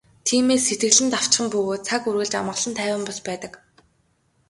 Тиймээс 0.25 0.63
сэтгэл 0.67 1.01
нь 1.03 1.11
давчхан 1.13 1.47
бөгөөд 1.51 1.81
цаг 1.87 2.01
үргэлж 2.09 2.33
амгалан 2.37 2.73
тайван 2.77 3.01
бус 3.07 3.19
байдаг. 3.27 3.53